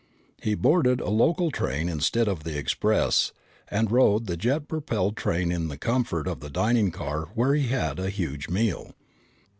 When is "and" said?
3.67-3.91